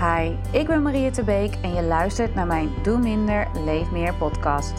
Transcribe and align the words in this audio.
Hi, 0.00 0.36
ik 0.50 0.66
ben 0.66 0.82
Maria 0.82 1.10
Tebeek 1.10 1.54
en 1.62 1.74
je 1.74 1.82
luistert 1.82 2.34
naar 2.34 2.46
mijn 2.46 2.70
Doe 2.82 2.98
Minder, 2.98 3.48
Leef 3.64 3.90
Meer 3.90 4.14
podcast. 4.14 4.72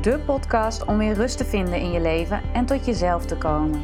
De 0.00 0.18
podcast 0.18 0.84
om 0.84 0.98
weer 0.98 1.14
rust 1.14 1.38
te 1.38 1.44
vinden 1.44 1.80
in 1.80 1.92
je 1.92 2.00
leven 2.00 2.42
en 2.52 2.66
tot 2.66 2.86
jezelf 2.86 3.24
te 3.24 3.36
komen. 3.36 3.82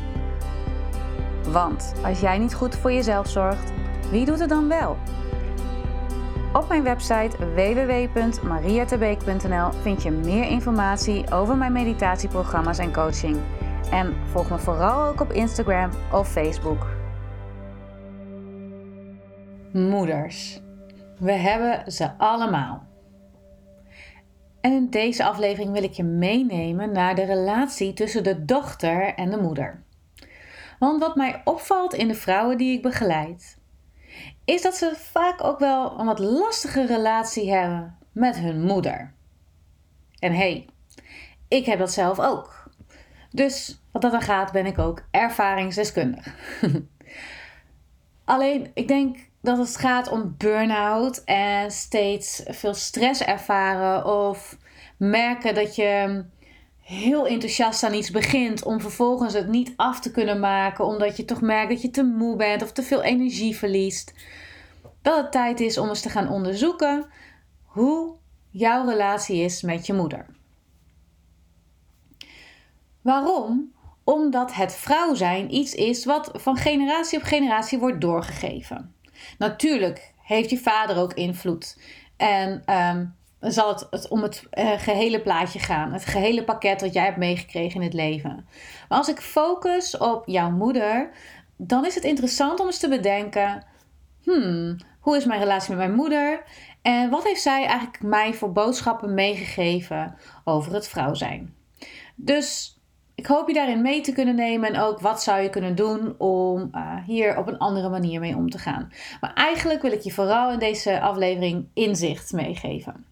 Want 1.49 1.95
als 2.05 2.21
jij 2.21 2.39
niet 2.39 2.55
goed 2.55 2.77
voor 2.77 2.93
jezelf 2.93 3.29
zorgt, 3.29 3.73
wie 4.11 4.25
doet 4.25 4.39
het 4.39 4.49
dan 4.49 4.69
wel? 4.69 4.97
Op 6.53 6.69
mijn 6.69 6.83
website 6.83 7.37
www.mariatebeek.nl 7.55 9.71
vind 9.83 10.03
je 10.03 10.11
meer 10.11 10.45
informatie 10.45 11.33
over 11.33 11.57
mijn 11.57 11.73
meditatieprogramma's 11.73 12.79
en 12.79 12.93
coaching. 12.93 13.39
En 13.91 14.15
volg 14.31 14.51
me 14.51 14.59
vooral 14.59 15.07
ook 15.07 15.21
op 15.21 15.33
Instagram 15.33 15.91
of 16.13 16.29
Facebook. 16.29 16.94
Moeders. 19.75 20.61
We 21.19 21.33
hebben 21.33 21.93
ze 21.93 22.19
allemaal. 22.19 22.87
En 24.61 24.73
in 24.73 24.91
deze 24.91 25.25
aflevering 25.25 25.73
wil 25.73 25.83
ik 25.83 25.93
je 25.93 26.03
meenemen 26.03 26.93
naar 26.93 27.15
de 27.15 27.25
relatie 27.25 27.93
tussen 27.93 28.25
de 28.25 28.45
dochter 28.45 29.15
en 29.15 29.31
de 29.31 29.37
moeder. 29.37 29.83
Want 30.79 31.01
wat 31.01 31.17
mij 31.17 31.41
opvalt 31.45 31.95
in 31.95 32.09
de 32.09 32.15
vrouwen 32.15 32.59
die 32.59 32.77
ik 32.77 32.83
begeleid, 32.83 33.59
is 34.45 34.63
dat 34.63 34.75
ze 34.75 34.93
vaak 34.97 35.45
ook 35.45 35.59
wel 35.59 35.99
een 35.99 36.07
wat 36.07 36.19
lastige 36.19 36.87
relatie 36.87 37.53
hebben 37.53 37.99
met 38.13 38.37
hun 38.39 38.63
moeder. 38.63 39.15
En 40.19 40.33
hé, 40.33 40.39
hey, 40.39 40.69
ik 41.49 41.67
heb 41.67 41.79
dat 41.79 41.93
zelf 41.93 42.21
ook. 42.21 42.71
Dus 43.31 43.83
wat 43.93 44.03
dat 44.03 44.13
dan 44.13 44.23
gaat, 44.23 44.53
ben 44.53 44.67
ik 44.67 44.79
ook 44.79 45.05
ervaringsdeskundig. 45.11 46.35
Alleen, 48.25 48.71
ik 48.75 48.89
denk 48.89 49.33
dat 49.45 49.59
het 49.59 49.77
gaat 49.77 50.09
om 50.09 50.35
burn-out 50.39 51.25
en 51.25 51.71
steeds 51.71 52.43
veel 52.47 52.75
stress 52.75 53.23
ervaren 53.23 54.07
of 54.07 54.59
merken 54.97 55.55
dat 55.55 55.77
je 55.77 56.25
heel 56.81 57.27
enthousiast 57.27 57.83
aan 57.83 57.95
iets 57.95 58.11
begint 58.11 58.65
om 58.65 58.81
vervolgens 58.81 59.35
het 59.35 59.49
niet 59.49 59.73
af 59.77 60.01
te 60.01 60.11
kunnen 60.11 60.41
maken 60.41 60.85
omdat 60.85 61.17
je 61.17 61.25
toch 61.25 61.41
merkt 61.41 61.71
dat 61.71 61.83
je 61.83 61.91
te 61.91 62.03
moe 62.03 62.37
bent 62.37 62.63
of 62.63 62.73
te 62.73 62.83
veel 62.83 63.03
energie 63.03 63.57
verliest. 63.57 64.15
Dat 65.03 65.17
het 65.17 65.33
tijd 65.33 65.61
is 65.61 65.79
om 65.79 65.89
eens 65.89 66.01
te 66.01 66.09
gaan 66.09 66.29
onderzoeken 66.29 67.07
hoe 67.63 68.15
jouw 68.51 68.89
relatie 68.89 69.37
is 69.37 69.63
met 69.63 69.87
je 69.87 69.93
moeder. 69.93 70.27
Waarom? 73.01 73.73
Omdat 74.05 74.55
het 74.55 74.75
vrouw 74.75 75.15
zijn 75.15 75.55
iets 75.55 75.75
is 75.75 76.05
wat 76.05 76.31
van 76.35 76.57
generatie 76.57 77.19
op 77.19 77.25
generatie 77.25 77.79
wordt 77.79 78.01
doorgegeven. 78.01 78.94
Natuurlijk 79.39 80.13
heeft 80.23 80.51
je 80.51 80.59
vader 80.59 80.97
ook 80.97 81.13
invloed. 81.13 81.79
En 82.17 82.63
um, 82.75 83.15
zal 83.41 83.69
het, 83.69 83.87
het 83.91 84.09
om 84.09 84.23
het 84.23 84.45
uh, 84.53 84.71
gehele 84.77 85.21
plaatje 85.21 85.59
gaan. 85.59 85.93
Het 85.93 86.05
gehele 86.05 86.45
pakket 86.45 86.81
wat 86.81 86.93
jij 86.93 87.05
hebt 87.05 87.17
meegekregen 87.17 87.81
in 87.81 87.87
het 87.87 87.95
leven. 87.95 88.47
Maar 88.89 88.99
als 88.99 89.09
ik 89.09 89.21
focus 89.21 89.97
op 89.97 90.27
jouw 90.27 90.51
moeder, 90.51 91.11
dan 91.57 91.87
is 91.87 91.95
het 91.95 92.05
interessant 92.05 92.61
om 92.61 92.67
eens 92.67 92.79
te 92.79 92.89
bedenken: 92.89 93.65
hmm, 94.23 94.77
hoe 95.01 95.17
is 95.17 95.25
mijn 95.25 95.41
relatie 95.41 95.69
met 95.69 95.79
mijn 95.87 95.97
moeder? 95.97 96.43
En 96.83 97.11
wat 97.11 97.25
heeft 97.25 97.43
zij 97.43 97.67
eigenlijk 97.67 98.03
mij 98.03 98.35
voor 98.35 98.53
boodschappen 98.53 99.15
meegegeven 99.15 100.17
over 100.45 100.73
het 100.73 100.89
vrouw 100.89 101.15
zijn? 101.15 101.55
Dus 102.15 102.79
ik 103.15 103.27
hoop 103.27 103.49
je 103.49 103.55
daarin 103.55 103.83
mee 103.83 104.01
te 104.01 104.13
kunnen 104.13 104.35
nemen 104.35 104.69
en 104.69 104.81
ook 104.81 105.01
wat 105.01 105.23
zou 105.23 105.41
je 105.41 105.51
kunnen 105.51 105.75
doen 105.75 106.15
om 106.19 106.71
uh, 106.73 106.97
hier 107.07 107.39
op 107.39 107.47
een 107.47 107.59
andere 107.59 107.89
manier 107.89 108.21
mee 108.21 108.37
om 108.37 108.51
te 108.51 108.59
gaan. 108.59 108.93
Maar 109.21 109.35
eigenlijk 109.35 109.83
wil 109.83 109.93
ik 109.93 110.01
je 110.01 110.13
vooral 110.13 110.53
in 110.53 110.59
deze 110.59 111.01
aflevering 111.01 111.69
inzicht 111.75 112.33
meegeven. 112.33 113.05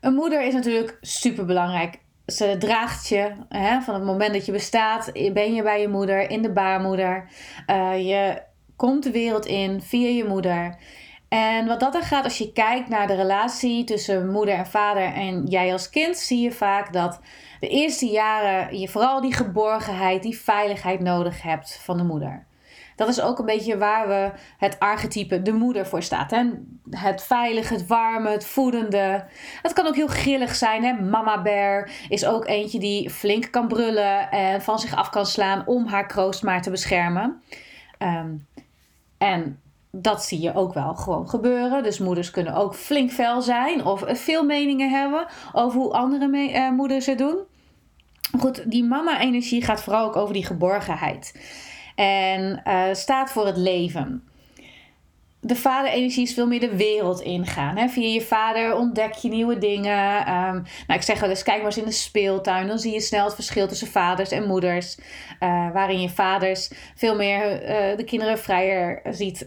Een 0.00 0.14
moeder 0.14 0.42
is 0.42 0.54
natuurlijk 0.54 0.98
super 1.00 1.44
belangrijk. 1.44 1.98
Ze 2.26 2.56
draagt 2.58 3.08
je 3.08 3.32
hè, 3.48 3.80
van 3.80 3.94
het 3.94 4.04
moment 4.04 4.32
dat 4.32 4.46
je 4.46 4.52
bestaat, 4.52 5.12
ben 5.12 5.54
je 5.54 5.62
bij 5.62 5.80
je 5.80 5.88
moeder, 5.88 6.30
in 6.30 6.42
de 6.42 6.52
baarmoeder. 6.52 7.28
Uh, 7.66 8.08
je 8.08 8.42
komt 8.76 9.02
de 9.02 9.10
wereld 9.10 9.46
in 9.46 9.82
via 9.82 10.08
je 10.08 10.24
moeder. 10.24 10.76
En 11.28 11.66
wat 11.66 11.80
dat 11.80 11.94
er 11.94 12.02
gaat, 12.02 12.24
als 12.24 12.38
je 12.38 12.52
kijkt 12.52 12.88
naar 12.88 13.06
de 13.06 13.14
relatie 13.14 13.84
tussen 13.84 14.30
moeder 14.30 14.54
en 14.54 14.66
vader 14.66 15.02
en 15.02 15.46
jij 15.46 15.72
als 15.72 15.90
kind, 15.90 16.16
zie 16.16 16.40
je 16.40 16.52
vaak 16.52 16.92
dat 16.92 17.20
de 17.60 17.68
eerste 17.68 18.06
jaren 18.06 18.78
je 18.78 18.88
vooral 18.88 19.20
die 19.20 19.34
geborgenheid, 19.34 20.22
die 20.22 20.38
veiligheid 20.38 21.00
nodig 21.00 21.42
hebt 21.42 21.80
van 21.82 21.96
de 21.96 22.04
moeder. 22.04 22.48
Dat 22.96 23.08
is 23.08 23.20
ook 23.20 23.38
een 23.38 23.46
beetje 23.46 23.78
waar 23.78 24.08
we 24.08 24.32
het 24.58 24.78
archetype 24.78 25.42
de 25.42 25.52
moeder 25.52 25.86
voor 25.86 26.02
staat. 26.02 26.30
Hè? 26.30 26.50
Het 26.90 27.22
veilige, 27.22 27.74
het 27.74 27.86
warme, 27.86 28.30
het 28.30 28.46
voedende. 28.46 29.24
Het 29.62 29.72
kan 29.72 29.86
ook 29.86 29.94
heel 29.94 30.06
grillig 30.06 30.54
zijn. 30.54 30.84
Hè? 30.84 30.92
Mama 30.92 31.42
bear 31.42 31.90
is 32.08 32.26
ook 32.26 32.46
eentje 32.46 32.78
die 32.78 33.10
flink 33.10 33.50
kan 33.50 33.68
brullen 33.68 34.30
en 34.30 34.62
van 34.62 34.78
zich 34.78 34.94
af 34.94 35.10
kan 35.10 35.26
slaan 35.26 35.66
om 35.66 35.86
haar 35.86 36.06
kroost 36.06 36.42
maar 36.42 36.62
te 36.62 36.70
beschermen. 36.70 37.42
Um, 37.98 38.46
en 39.18 39.60
dat 39.90 40.24
zie 40.24 40.40
je 40.40 40.54
ook 40.54 40.74
wel 40.74 40.94
gewoon 40.94 41.28
gebeuren. 41.28 41.82
Dus 41.82 41.98
moeders 41.98 42.30
kunnen 42.30 42.54
ook 42.54 42.74
flink 42.74 43.10
fel 43.10 43.42
zijn 43.42 43.84
of 43.84 44.02
veel 44.06 44.44
meningen 44.44 44.90
hebben 44.90 45.26
over 45.52 45.80
hoe 45.80 45.92
andere 45.92 46.52
uh, 46.52 46.70
moeders 46.70 47.06
het 47.06 47.18
doen. 47.18 47.38
Goed, 48.38 48.70
die 48.70 48.84
mama-energie 48.84 49.64
gaat 49.64 49.82
vooral 49.82 50.06
ook 50.06 50.16
over 50.16 50.34
die 50.34 50.46
geborgenheid. 50.46 51.34
En 51.94 52.62
uh, 52.66 52.84
staat 52.92 53.30
voor 53.32 53.46
het 53.46 53.56
leven. 53.56 54.24
De 55.40 55.56
vader-energie 55.56 56.22
is 56.22 56.34
veel 56.34 56.46
meer 56.46 56.60
de 56.60 56.76
wereld 56.76 57.20
ingaan. 57.20 57.76
Hè? 57.76 57.88
Via 57.88 58.08
je 58.08 58.20
vader 58.20 58.76
ontdek 58.76 59.12
je 59.12 59.28
nieuwe 59.28 59.58
dingen. 59.58 60.18
Um, 60.18 60.64
nou, 60.86 60.98
ik 60.98 61.02
zeg 61.02 61.20
wel 61.20 61.28
eens, 61.28 61.42
kijk 61.42 61.56
maar 61.56 61.66
eens 61.66 61.76
in 61.76 61.84
de 61.84 61.90
speeltuin. 61.90 62.66
Dan 62.66 62.78
zie 62.78 62.92
je 62.92 63.00
snel 63.00 63.24
het 63.24 63.34
verschil 63.34 63.68
tussen 63.68 63.86
vaders 63.86 64.30
en 64.30 64.46
moeders. 64.46 64.96
Uh, 64.96 65.72
waarin 65.72 66.00
je 66.00 66.08
vaders 66.08 66.70
veel 66.94 67.16
meer 67.16 67.62
uh, 67.62 67.96
de 67.96 68.04
kinderen 68.04 68.38
vrijer 68.38 69.02
ziet 69.10 69.46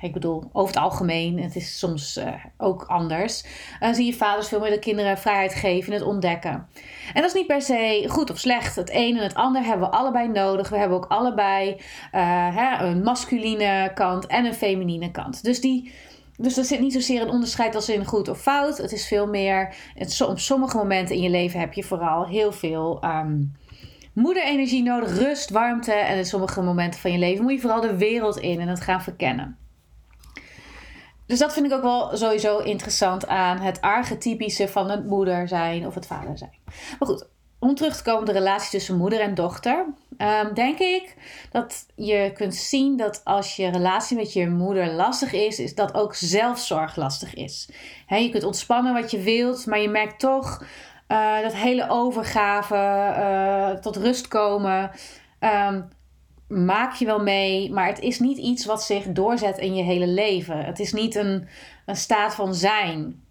ik 0.00 0.12
bedoel, 0.12 0.50
over 0.52 0.74
het 0.74 0.84
algemeen, 0.84 1.42
het 1.42 1.56
is 1.56 1.78
soms 1.78 2.16
uh, 2.16 2.34
ook 2.58 2.82
anders. 2.82 3.44
Uh, 3.80 3.92
zie 3.92 4.06
je 4.06 4.14
vaders 4.14 4.48
veel 4.48 4.60
meer 4.60 4.70
de 4.70 4.78
kinderen 4.78 5.18
vrijheid 5.18 5.54
geven 5.54 5.92
het 5.92 6.02
ontdekken. 6.02 6.68
En 7.14 7.22
dat 7.22 7.24
is 7.24 7.32
niet 7.32 7.46
per 7.46 7.62
se 7.62 8.04
goed 8.08 8.30
of 8.30 8.38
slecht. 8.38 8.76
Het 8.76 8.90
een 8.92 9.16
en 9.16 9.22
het 9.22 9.34
ander 9.34 9.64
hebben 9.64 9.90
we 9.90 9.96
allebei 9.96 10.28
nodig. 10.28 10.68
We 10.68 10.78
hebben 10.78 10.96
ook 10.96 11.06
allebei 11.08 11.70
uh, 11.70 12.56
hè, 12.56 12.84
een 12.84 13.02
masculine 13.02 13.90
kant 13.94 14.26
en 14.26 14.44
een 14.44 14.54
feminine 14.54 15.10
kant. 15.10 15.44
Dus, 15.44 15.60
die, 15.60 15.92
dus 16.36 16.56
er 16.56 16.64
zit 16.64 16.80
niet 16.80 16.92
zozeer 16.92 17.22
een 17.22 17.30
onderscheid 17.30 17.74
als 17.74 17.88
in 17.88 18.04
goed 18.04 18.28
of 18.28 18.40
fout. 18.40 18.78
Het 18.78 18.92
is 18.92 19.06
veel 19.06 19.26
meer, 19.26 19.74
het, 19.94 20.20
op 20.20 20.38
sommige 20.38 20.76
momenten 20.76 21.14
in 21.14 21.22
je 21.22 21.30
leven 21.30 21.60
heb 21.60 21.72
je 21.72 21.82
vooral 21.82 22.26
heel 22.26 22.52
veel. 22.52 23.04
Um, 23.04 23.52
moederenergie 24.12 24.82
nodig, 24.82 25.18
rust, 25.18 25.50
warmte. 25.50 25.92
En 25.92 26.16
in 26.16 26.24
sommige 26.24 26.62
momenten 26.62 27.00
van 27.00 27.12
je 27.12 27.18
leven 27.18 27.44
moet 27.44 27.52
je 27.52 27.60
vooral 27.60 27.80
de 27.80 27.96
wereld 27.96 28.36
in 28.36 28.60
en 28.60 28.68
het 28.68 28.80
gaan 28.80 29.02
verkennen. 29.02 29.63
Dus 31.26 31.38
dat 31.38 31.52
vind 31.52 31.66
ik 31.66 31.72
ook 31.72 31.82
wel 31.82 32.16
sowieso 32.16 32.58
interessant 32.58 33.26
aan 33.26 33.58
het 33.58 33.80
archetypische 33.80 34.68
van 34.68 34.90
het 34.90 35.06
moeder 35.06 35.48
zijn 35.48 35.86
of 35.86 35.94
het 35.94 36.06
vader 36.06 36.38
zijn. 36.38 36.52
Maar 36.98 37.08
goed, 37.08 37.26
om 37.58 37.74
terug 37.74 37.96
te 37.96 38.02
komen 38.02 38.20
op 38.20 38.26
de 38.26 38.32
relatie 38.32 38.70
tussen 38.70 38.96
moeder 38.96 39.20
en 39.20 39.34
dochter, 39.34 39.86
um, 40.18 40.54
denk 40.54 40.78
ik 40.78 41.16
dat 41.50 41.86
je 41.94 42.30
kunt 42.34 42.54
zien 42.54 42.96
dat 42.96 43.20
als 43.24 43.56
je 43.56 43.70
relatie 43.70 44.16
met 44.16 44.32
je 44.32 44.48
moeder 44.48 44.92
lastig 44.92 45.32
is, 45.32 45.58
is 45.58 45.74
dat 45.74 45.94
ook 45.94 46.14
zelfzorg 46.14 46.96
lastig 46.96 47.34
is. 47.34 47.68
je 48.08 48.28
kunt 48.30 48.44
ontspannen 48.44 48.94
wat 48.94 49.10
je 49.10 49.20
wilt, 49.20 49.66
maar 49.66 49.80
je 49.80 49.88
merkt 49.88 50.20
toch 50.20 50.64
uh, 51.08 51.40
dat 51.42 51.54
hele 51.54 51.88
overgave, 51.88 52.74
uh, 52.74 53.80
tot 53.80 53.96
rust 53.96 54.28
komen. 54.28 54.90
Um, 55.40 55.88
maak 56.54 56.92
je 56.92 57.04
wel 57.04 57.22
mee, 57.22 57.72
maar 57.72 57.86
het 57.86 58.00
is 58.00 58.18
niet 58.18 58.38
iets 58.38 58.64
wat 58.64 58.82
zich 58.82 59.04
doorzet 59.04 59.58
in 59.58 59.74
je 59.74 59.82
hele 59.82 60.06
leven. 60.06 60.64
Het 60.64 60.78
is 60.78 60.92
niet 60.92 61.14
een, 61.14 61.48
een 61.86 61.96
staat 61.96 62.34
van 62.34 62.54
zijn. 62.54 63.22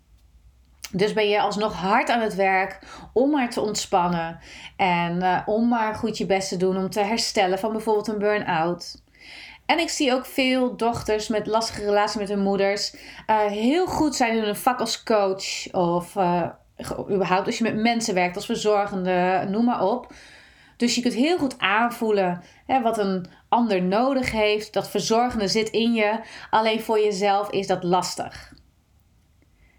Dus 0.91 1.13
ben 1.13 1.29
je 1.29 1.41
alsnog 1.41 1.73
hard 1.73 2.09
aan 2.09 2.21
het 2.21 2.35
werk 2.35 2.79
om 3.13 3.29
maar 3.29 3.49
te 3.49 3.61
ontspannen 3.61 4.39
en 4.77 5.15
uh, 5.15 5.39
om 5.45 5.67
maar 5.67 5.95
goed 5.95 6.17
je 6.17 6.25
best 6.25 6.49
te 6.49 6.57
doen 6.57 6.77
om 6.77 6.89
te 6.89 6.99
herstellen 6.99 7.59
van 7.59 7.71
bijvoorbeeld 7.71 8.07
een 8.07 8.17
burn-out. 8.17 9.01
En 9.65 9.79
ik 9.79 9.89
zie 9.89 10.13
ook 10.13 10.25
veel 10.25 10.77
dochters 10.77 11.27
met 11.27 11.47
lastige 11.47 11.83
relaties 11.83 12.19
met 12.19 12.29
hun 12.29 12.43
moeders 12.43 12.95
uh, 13.29 13.45
heel 13.45 13.85
goed 13.85 14.15
zijn 14.15 14.37
in 14.37 14.43
een 14.43 14.55
vak 14.55 14.79
als 14.79 15.03
coach 15.03 15.71
of 15.71 16.15
uh, 16.15 16.45
überhaupt 17.09 17.45
als 17.45 17.57
je 17.57 17.63
met 17.63 17.75
mensen 17.75 18.13
werkt 18.13 18.35
als 18.35 18.45
verzorgende, 18.45 19.47
noem 19.49 19.65
maar 19.65 19.83
op. 19.83 20.13
Dus 20.77 20.95
je 20.95 21.01
kunt 21.01 21.13
heel 21.13 21.37
goed 21.37 21.59
aanvoelen 21.59 22.41
hè, 22.65 22.81
wat 22.81 22.97
een 22.97 23.25
ander 23.49 23.81
nodig 23.81 24.31
heeft. 24.31 24.73
Dat 24.73 24.89
verzorgende 24.89 25.47
zit 25.47 25.69
in 25.69 25.93
je. 25.93 26.19
Alleen 26.49 26.81
voor 26.81 26.99
jezelf 26.99 27.49
is 27.49 27.67
dat 27.67 27.83
lastig. 27.83 28.53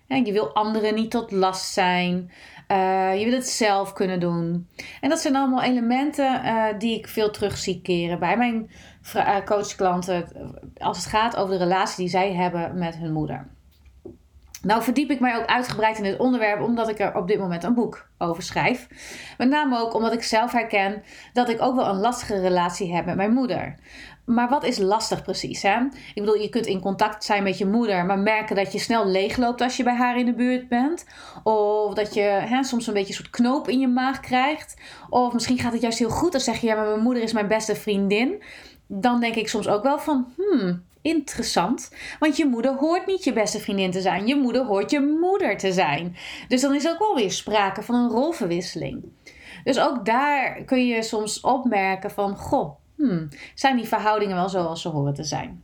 je 0.07 0.33
wil 0.33 0.55
anderen 0.55 0.95
niet 0.95 1.11
tot 1.11 1.31
last 1.31 1.73
zijn. 1.73 2.31
Uh, 2.69 3.19
je 3.19 3.25
wil 3.25 3.35
het 3.35 3.49
zelf 3.49 3.93
kunnen 3.93 4.21
doen. 4.21 4.69
En 5.01 5.09
dat 5.09 5.21
zijn 5.21 5.37
allemaal 5.37 5.63
elementen 5.63 6.45
uh, 6.45 6.65
die 6.79 6.99
ik 6.99 7.09
veel 7.09 7.31
terug 7.31 7.57
zie 7.57 7.81
keren 7.81 8.19
bij 8.19 8.37
mijn 8.37 8.71
coachklanten. 9.45 10.29
Als 10.79 10.97
het 10.97 11.07
gaat 11.07 11.37
over 11.37 11.59
de 11.59 11.65
relatie 11.65 11.97
die 11.97 12.09
zij 12.09 12.33
hebben 12.33 12.79
met 12.79 12.97
hun 12.97 13.13
moeder. 13.13 13.47
Nou 14.65 14.83
verdiep 14.83 15.11
ik 15.11 15.21
mij 15.21 15.37
ook 15.37 15.47
uitgebreid 15.47 15.97
in 15.97 16.05
dit 16.05 16.19
onderwerp 16.19 16.61
omdat 16.61 16.89
ik 16.89 16.99
er 16.99 17.17
op 17.17 17.29
dit 17.29 17.39
moment 17.39 17.65
een 17.65 17.75
boek 17.75 18.07
over 18.19 18.43
schrijf. 18.43 18.89
Met 19.39 19.49
name 19.49 19.79
ook 19.79 19.95
omdat 19.95 20.13
ik 20.13 20.23
zelf 20.23 20.53
herken 20.53 21.03
dat 21.33 21.49
ik 21.49 21.63
ook 21.63 21.77
wel 21.77 21.87
een 21.87 22.01
lastige 22.01 22.41
relatie 22.41 22.95
heb 22.95 23.05
met 23.07 23.17
mijn 23.17 23.33
moeder. 23.33 23.75
Maar 24.25 24.49
wat 24.49 24.65
is 24.65 24.79
lastig 24.79 25.23
precies? 25.23 25.63
Hè? 25.63 25.81
Ik 26.15 26.23
bedoel, 26.23 26.35
je 26.35 26.49
kunt 26.49 26.67
in 26.67 26.81
contact 26.81 27.25
zijn 27.25 27.43
met 27.43 27.59
je 27.59 27.67
moeder, 27.67 28.05
maar 28.05 28.19
merken 28.19 28.57
dat 28.57 28.73
je 28.73 28.79
snel 28.79 29.07
leegloopt 29.07 29.61
als 29.61 29.77
je 29.77 29.83
bij 29.83 29.95
haar 29.95 30.19
in 30.19 30.27
de 30.27 30.35
buurt 30.35 30.69
bent. 30.69 31.05
Of 31.43 31.95
dat 31.95 32.15
je 32.15 32.21
hè, 32.21 32.65
soms 32.65 32.87
een 32.87 32.95
beetje 32.95 33.09
een 33.09 33.15
soort 33.15 33.31
knoop 33.31 33.69
in 33.69 33.79
je 33.79 33.89
maag 33.89 34.21
krijgt. 34.21 34.77
Of 35.11 35.33
misschien 35.33 35.59
gaat 35.59 35.73
het 35.73 35.83
juist 35.83 35.99
heel 35.99 36.09
goed. 36.09 36.33
Dan 36.33 36.41
zeg 36.41 36.61
je, 36.61 36.67
ja, 36.67 36.75
maar 36.75 36.87
mijn 36.87 37.01
moeder 37.01 37.23
is 37.23 37.33
mijn 37.33 37.49
beste 37.49 37.75
vriendin. 37.75 38.43
Dan 38.87 39.21
denk 39.21 39.35
ik 39.35 39.49
soms 39.49 39.69
ook 39.69 39.83
wel 39.83 39.99
van, 39.99 40.33
hmm, 40.37 40.83
interessant. 41.05 41.91
Want 42.19 42.37
je 42.37 42.47
moeder 42.47 42.75
hoort 42.75 43.07
niet 43.07 43.25
je 43.25 43.33
beste 43.33 43.61
vriendin 43.61 43.91
te 43.91 44.01
zijn. 44.01 44.27
Je 44.27 44.37
moeder 44.37 44.65
hoort 44.65 44.91
je 44.91 45.01
moeder 45.21 45.57
te 45.57 45.73
zijn. 45.73 46.17
Dus 46.49 46.61
dan 46.61 46.75
is 46.75 46.89
ook 46.89 46.99
wel 46.99 47.15
weer 47.15 47.31
sprake 47.33 47.83
van 47.83 47.95
een 47.95 48.11
rolverwisseling. 48.11 49.05
Dus 49.65 49.81
ook 49.81 50.05
daar 50.05 50.65
kun 50.65 50.87
je 50.87 51.03
soms 51.03 51.41
opmerken 51.41 52.11
van, 52.11 52.37
goh, 52.37 52.75
hmm, 52.97 53.29
zijn 53.55 53.77
die 53.77 53.89
verhoudingen 53.89 54.37
wel 54.37 54.49
zoals 54.49 54.83
ze 54.83 54.89
horen 54.89 55.15
te 55.15 55.25
zijn? 55.25 55.64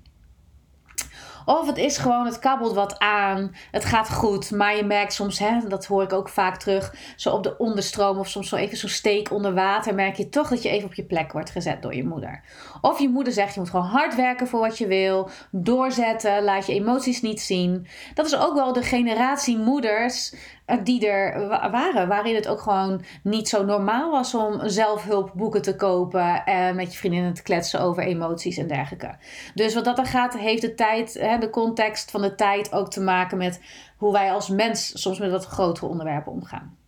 Of 1.50 1.66
het 1.66 1.78
is 1.78 1.98
gewoon, 1.98 2.26
het 2.26 2.38
kabbelt 2.38 2.74
wat 2.74 2.98
aan, 2.98 3.54
het 3.70 3.84
gaat 3.84 4.12
goed, 4.12 4.50
maar 4.50 4.76
je 4.76 4.84
merkt 4.84 5.12
soms, 5.12 5.38
hè, 5.38 5.58
dat 5.68 5.86
hoor 5.86 6.02
ik 6.02 6.12
ook 6.12 6.28
vaak 6.28 6.56
terug, 6.56 6.94
zo 7.16 7.30
op 7.30 7.42
de 7.42 7.58
onderstroom 7.58 8.18
of 8.18 8.28
soms 8.28 8.48
zo 8.48 8.56
even 8.56 8.76
zo'n 8.76 8.88
steek 8.88 9.30
onder 9.30 9.54
water, 9.54 9.94
merk 9.94 10.16
je 10.16 10.28
toch 10.28 10.48
dat 10.48 10.62
je 10.62 10.68
even 10.68 10.88
op 10.88 10.94
je 10.94 11.04
plek 11.04 11.32
wordt 11.32 11.50
gezet 11.50 11.82
door 11.82 11.94
je 11.94 12.04
moeder. 12.04 12.42
Of 12.80 13.00
je 13.00 13.08
moeder 13.08 13.32
zegt, 13.32 13.54
je 13.54 13.60
moet 13.60 13.70
gewoon 13.70 13.86
hard 13.86 14.14
werken 14.14 14.46
voor 14.46 14.60
wat 14.60 14.78
je 14.78 14.86
wil, 14.86 15.30
doorzetten, 15.50 16.44
laat 16.44 16.66
je 16.66 16.72
emoties 16.72 17.22
niet 17.22 17.40
zien. 17.40 17.86
Dat 18.14 18.26
is 18.26 18.36
ook 18.36 18.54
wel 18.54 18.72
de 18.72 18.82
generatie 18.82 19.58
moeders 19.58 20.34
eh, 20.70 20.76
die 20.84 21.08
er 21.08 21.48
waren, 21.70 22.08
waarin 22.08 22.34
het 22.34 22.48
ook 22.48 22.60
gewoon 22.60 23.02
niet 23.22 23.48
zo 23.48 23.64
normaal 23.64 24.10
was 24.10 24.34
om 24.34 24.68
zelfhulpboeken 24.68 25.62
te 25.62 25.76
kopen 25.76 26.44
en 26.44 26.76
met 26.76 26.92
je 26.92 26.98
vriendinnen 26.98 27.34
te 27.34 27.42
kletsen 27.42 27.80
over 27.80 28.02
emoties 28.02 28.56
en 28.56 28.66
dergelijke. 28.66 29.16
Dus 29.54 29.74
wat 29.74 29.84
dat 29.84 29.98
er 29.98 30.06
gaat, 30.06 30.38
heeft 30.38 30.62
de 30.62 30.74
tijd, 30.74 31.16
de 31.40 31.50
context 31.50 32.10
van 32.10 32.22
de 32.22 32.34
tijd 32.34 32.72
ook 32.72 32.90
te 32.90 33.00
maken 33.00 33.38
met 33.38 33.60
hoe 33.96 34.12
wij 34.12 34.32
als 34.32 34.48
mens 34.48 35.00
soms 35.00 35.18
met 35.18 35.30
wat 35.30 35.44
grotere 35.44 35.86
onderwerpen 35.86 36.32
omgaan. 36.32 36.78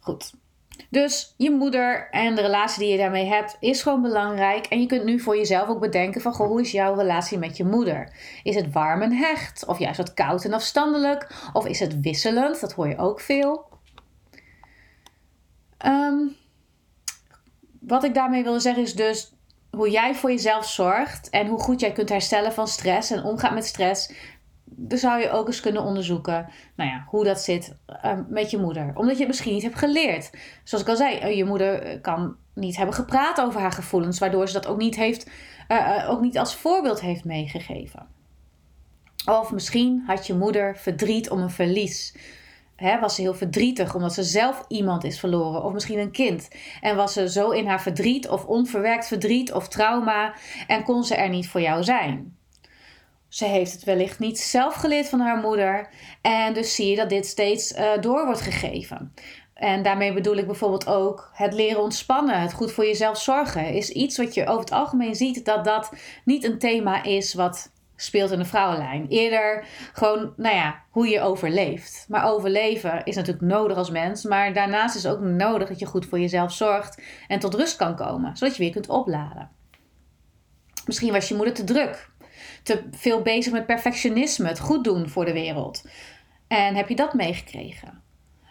Goed. 0.00 0.32
Dus 0.90 1.34
je 1.36 1.50
moeder 1.50 2.10
en 2.10 2.34
de 2.34 2.40
relatie 2.40 2.82
die 2.82 2.92
je 2.92 2.98
daarmee 2.98 3.26
hebt 3.26 3.56
is 3.60 3.82
gewoon 3.82 4.02
belangrijk. 4.02 4.66
En 4.66 4.80
je 4.80 4.86
kunt 4.86 5.04
nu 5.04 5.20
voor 5.20 5.36
jezelf 5.36 5.68
ook 5.68 5.80
bedenken 5.80 6.20
van 6.20 6.32
goh, 6.32 6.46
hoe 6.46 6.60
is 6.60 6.70
jouw 6.70 6.94
relatie 6.94 7.38
met 7.38 7.56
je 7.56 7.64
moeder? 7.64 8.12
Is 8.42 8.54
het 8.54 8.72
warm 8.72 9.02
en 9.02 9.12
hecht? 9.12 9.66
Of 9.66 9.78
juist 9.78 9.96
wat 9.96 10.14
koud 10.14 10.44
en 10.44 10.52
afstandelijk? 10.52 11.48
Of 11.52 11.66
is 11.66 11.80
het 11.80 12.00
wisselend? 12.00 12.60
Dat 12.60 12.72
hoor 12.72 12.88
je 12.88 12.98
ook 12.98 13.20
veel. 13.20 13.68
Ehm, 15.78 16.18
wat 17.80 18.04
ik 18.04 18.14
daarmee 18.14 18.42
wilde 18.42 18.60
zeggen 18.60 18.82
is 18.82 18.94
dus 18.94 19.32
hoe 19.78 19.90
jij 19.90 20.14
voor 20.14 20.30
jezelf 20.30 20.68
zorgt 20.68 21.30
en 21.30 21.46
hoe 21.46 21.58
goed 21.58 21.80
jij 21.80 21.92
kunt 21.92 22.08
herstellen 22.08 22.52
van 22.52 22.68
stress 22.68 23.10
en 23.10 23.22
omgaat 23.22 23.54
met 23.54 23.66
stress 23.66 24.12
dan 24.80 24.98
zou 24.98 25.20
je 25.20 25.30
ook 25.30 25.46
eens 25.46 25.60
kunnen 25.60 25.82
onderzoeken 25.82 26.48
nou 26.76 26.90
ja, 26.90 27.04
hoe 27.08 27.24
dat 27.24 27.40
zit 27.40 27.74
uh, 28.04 28.12
met 28.28 28.50
je 28.50 28.58
moeder. 28.58 28.92
Omdat 28.94 29.12
je 29.12 29.18
het 29.18 29.28
misschien 29.28 29.52
niet 29.52 29.62
hebt 29.62 29.78
geleerd. 29.78 30.30
Zoals 30.64 30.84
ik 30.84 30.90
al 30.90 30.96
zei, 30.96 31.20
uh, 31.22 31.36
je 31.36 31.44
moeder 31.44 31.82
eh, 31.82 32.00
kan 32.00 32.36
niet 32.54 32.76
hebben 32.76 32.94
gepraat 32.94 33.40
over 33.40 33.60
haar 33.60 33.72
gevoelens, 33.72 34.18
waardoor 34.18 34.46
ze 34.46 34.52
dat 34.52 34.66
ook 34.66 34.78
niet, 34.78 34.96
heeft, 34.96 35.30
uh, 35.68 36.06
ook 36.08 36.20
niet 36.20 36.38
als 36.38 36.54
voorbeeld 36.54 37.00
heeft 37.00 37.24
meegegeven. 37.24 38.06
Of 39.26 39.52
misschien 39.52 40.02
had 40.06 40.26
je 40.26 40.34
moeder 40.34 40.76
verdriet 40.76 41.30
om 41.30 41.38
een 41.38 41.50
verlies. 41.50 42.14
Was 43.00 43.14
ze 43.14 43.20
heel 43.20 43.34
verdrietig 43.34 43.94
omdat 43.94 44.14
ze 44.14 44.22
zelf 44.22 44.64
iemand 44.68 45.04
is 45.04 45.20
verloren, 45.20 45.64
of 45.64 45.72
misschien 45.72 45.98
een 45.98 46.10
kind. 46.10 46.48
En 46.80 46.96
was 46.96 47.12
ze 47.12 47.30
zo 47.30 47.50
in 47.50 47.66
haar 47.66 47.82
verdriet, 47.82 48.28
of 48.28 48.44
onverwerkt 48.44 49.06
verdriet, 49.06 49.52
of 49.52 49.68
trauma, 49.68 50.34
en 50.66 50.84
kon 50.84 51.04
ze 51.04 51.14
er 51.14 51.28
niet 51.28 51.48
voor 51.48 51.60
jou 51.60 51.82
zijn. 51.82 52.36
Ze 53.28 53.44
heeft 53.44 53.72
het 53.72 53.84
wellicht 53.84 54.18
niet 54.18 54.38
zelf 54.40 54.74
geleerd 54.74 55.08
van 55.08 55.20
haar 55.20 55.36
moeder. 55.36 55.88
En 56.20 56.54
dus 56.54 56.74
zie 56.74 56.90
je 56.90 56.96
dat 56.96 57.08
dit 57.08 57.26
steeds 57.26 57.72
uh, 57.72 57.90
door 58.00 58.24
wordt 58.24 58.40
gegeven. 58.40 59.12
En 59.54 59.82
daarmee 59.82 60.12
bedoel 60.12 60.36
ik 60.36 60.46
bijvoorbeeld 60.46 60.86
ook 60.86 61.30
het 61.32 61.54
leren 61.54 61.82
ontspannen, 61.82 62.40
het 62.40 62.52
goed 62.52 62.72
voor 62.72 62.84
jezelf 62.84 63.20
zorgen. 63.20 63.72
Is 63.72 63.90
iets 63.90 64.16
wat 64.16 64.34
je 64.34 64.46
over 64.46 64.60
het 64.60 64.72
algemeen 64.72 65.14
ziet 65.14 65.44
dat 65.44 65.64
dat 65.64 65.92
niet 66.24 66.44
een 66.44 66.58
thema 66.58 67.02
is 67.02 67.34
wat 67.34 67.70
speelt 68.00 68.30
in 68.30 68.38
de 68.38 68.44
vrouwenlijn. 68.44 69.06
Eerder 69.08 69.64
gewoon, 69.92 70.32
nou 70.36 70.54
ja, 70.54 70.82
hoe 70.90 71.08
je 71.08 71.20
overleeft. 71.20 72.04
Maar 72.08 72.26
overleven 72.26 73.04
is 73.04 73.16
natuurlijk 73.16 73.46
nodig 73.46 73.76
als 73.76 73.90
mens. 73.90 74.24
Maar 74.24 74.52
daarnaast 74.52 74.96
is 74.96 75.02
het 75.02 75.12
ook 75.12 75.20
nodig 75.20 75.68
dat 75.68 75.78
je 75.78 75.86
goed 75.86 76.06
voor 76.06 76.20
jezelf 76.20 76.52
zorgt 76.52 77.02
en 77.28 77.38
tot 77.38 77.54
rust 77.54 77.76
kan 77.76 77.96
komen, 77.96 78.36
zodat 78.36 78.56
je 78.56 78.62
weer 78.62 78.72
kunt 78.72 78.88
opladen. 78.88 79.50
Misschien 80.86 81.12
was 81.12 81.28
je 81.28 81.34
moeder 81.34 81.54
te 81.54 81.64
druk 81.64 82.10
te 82.62 82.88
veel 82.90 83.22
bezig 83.22 83.52
met 83.52 83.66
perfectionisme, 83.66 84.48
het 84.48 84.58
goed 84.58 84.84
doen 84.84 85.08
voor 85.08 85.24
de 85.24 85.32
wereld. 85.32 85.84
En 86.48 86.74
heb 86.74 86.88
je 86.88 86.96
dat 86.96 87.14
meegekregen? 87.14 88.02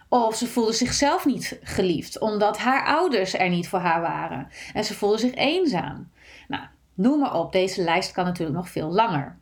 Of 0.09 0.35
ze 0.35 0.47
voelde 0.47 0.73
zichzelf 0.73 1.25
niet 1.25 1.59
geliefd, 1.63 2.19
omdat 2.19 2.57
haar 2.57 2.85
ouders 2.85 3.33
er 3.33 3.49
niet 3.49 3.67
voor 3.67 3.79
haar 3.79 4.01
waren. 4.01 4.47
En 4.73 4.83
ze 4.83 4.93
voelde 4.93 5.17
zich 5.17 5.33
eenzaam. 5.33 6.11
Nou, 6.47 6.63
noem 6.97 7.19
maar 7.19 7.39
op, 7.39 7.51
deze 7.51 7.81
lijst 7.81 8.11
kan 8.11 8.25
natuurlijk 8.25 8.57
nog 8.57 8.69
veel 8.69 8.89
langer. 8.89 9.37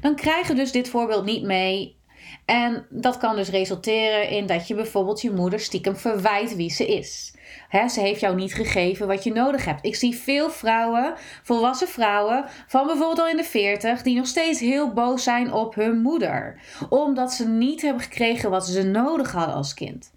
Dan 0.00 0.14
krijg 0.14 0.48
je 0.48 0.54
dus 0.54 0.72
dit 0.72 0.88
voorbeeld 0.88 1.24
niet 1.24 1.42
mee 1.42 1.96
en 2.44 2.86
dat 2.90 3.16
kan 3.16 3.36
dus 3.36 3.48
resulteren 3.48 4.28
in 4.28 4.46
dat 4.46 4.68
je 4.68 4.74
bijvoorbeeld 4.74 5.20
je 5.20 5.30
moeder 5.30 5.60
stiekem 5.60 5.96
verwijt 5.96 6.56
wie 6.56 6.70
ze 6.70 6.86
is. 6.86 7.34
ze 7.70 8.00
heeft 8.00 8.20
jou 8.20 8.34
niet 8.34 8.54
gegeven 8.54 9.06
wat 9.06 9.24
je 9.24 9.32
nodig 9.32 9.64
hebt. 9.64 9.86
Ik 9.86 9.94
zie 9.94 10.16
veel 10.16 10.50
vrouwen, 10.50 11.14
volwassen 11.42 11.88
vrouwen, 11.88 12.44
van 12.66 12.86
bijvoorbeeld 12.86 13.18
al 13.18 13.28
in 13.28 13.36
de 13.36 13.44
40, 13.44 14.02
die 14.02 14.16
nog 14.16 14.26
steeds 14.26 14.60
heel 14.60 14.92
boos 14.92 15.22
zijn 15.22 15.52
op 15.52 15.74
hun 15.74 16.02
moeder. 16.02 16.60
Omdat 16.88 17.32
ze 17.32 17.48
niet 17.48 17.82
hebben 17.82 18.02
gekregen 18.02 18.50
wat 18.50 18.66
ze 18.66 18.82
nodig 18.82 19.32
hadden 19.32 19.54
als 19.54 19.74
kind. 19.74 20.12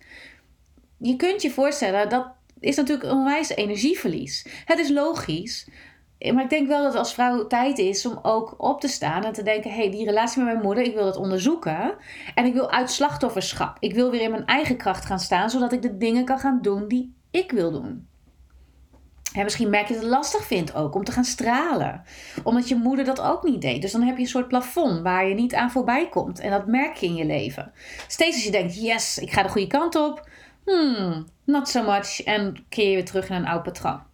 Je 0.98 1.16
kunt 1.16 1.42
je 1.42 1.52
voorstellen, 1.52 2.10
dat 2.10 2.28
is 2.60 2.76
natuurlijk 2.76 3.10
een 3.10 3.18
onwijs 3.18 3.50
energieverlies. 3.50 4.48
Het 4.66 4.80
is 4.80 4.90
logisch 4.90 5.68
maar 6.20 6.44
ik 6.44 6.50
denk 6.50 6.68
wel 6.68 6.84
dat 6.84 6.96
als 6.96 7.14
vrouw 7.14 7.48
tijd 7.48 7.78
is 7.78 8.06
om 8.06 8.20
ook 8.22 8.54
op 8.58 8.82
te 8.82 8.88
staan 8.88 9.24
en 9.24 9.34
te 9.34 9.44
denken: 9.44 9.72
hé, 9.72 9.78
hey, 9.78 9.92
die 9.92 10.06
relatie 10.06 10.44
met 10.44 10.54
mijn 10.54 10.66
moeder, 10.66 10.84
ik 10.84 10.94
wil 10.94 11.04
dat 11.04 11.18
onderzoeken. 11.18 11.96
En 12.36 12.46
ik 12.46 12.54
wil 12.54 12.72
uit 12.72 12.92
slachtofferschap. 12.92 13.78
Ik 13.80 13.94
wil 13.94 14.12
weer 14.12 14.22
in 14.22 14.32
mijn 14.32 14.46
eigen 14.46 14.78
kracht 14.78 15.06
gaan 15.06 15.20
staan, 15.20 15.50
zodat 15.50 15.72
ik 15.72 15.82
de 15.82 15.98
dingen 15.98 16.26
kan 16.26 16.40
gaan 16.40 16.60
doen 16.62 16.88
die 16.88 17.16
ik 17.32 17.52
wil 17.52 17.72
doen. 17.72 18.08
En 19.34 19.44
misschien 19.44 19.70
merk 19.70 19.88
je 19.88 19.94
dat 19.94 20.04
het 20.04 20.12
lastig 20.12 20.46
vindt 20.46 20.76
ook 20.76 20.96
om 20.96 21.04
te 21.04 21.12
gaan 21.12 21.26
stralen. 21.26 22.04
Omdat 22.44 22.68
je 22.68 22.76
moeder 22.76 23.06
dat 23.06 23.22
ook 23.22 23.44
niet 23.44 23.62
deed. 23.62 23.82
Dus 23.82 23.92
dan 23.92 24.02
heb 24.02 24.16
je 24.16 24.22
een 24.22 24.30
soort 24.30 24.48
plafond 24.48 25.02
waar 25.02 25.28
je 25.28 25.36
niet 25.36 25.56
aan 25.56 25.72
voorbij 25.72 26.10
komt. 26.10 26.40
En 26.40 26.52
dat 26.52 26.68
merk 26.68 26.96
je 26.96 27.06
in 27.06 27.16
je 27.16 27.26
leven. 27.26 27.72
Steeds 28.08 28.36
als 28.36 28.44
je 28.44 28.52
denkt, 28.52 28.82
yes, 28.82 29.18
ik 29.18 29.32
ga 29.32 29.44
de 29.44 29.50
goede 29.50 29.68
kant 29.68 29.96
op. 29.96 30.30
Hmm, 30.66 31.28
not 31.44 31.70
so 31.70 31.84
much. 31.84 32.24
En 32.24 32.66
keer 32.70 32.90
je 32.90 32.96
weer 32.96 33.06
terug 33.06 33.30
in 33.30 33.36
een 33.36 33.48
oud 33.48 33.64
patroon 33.64 34.07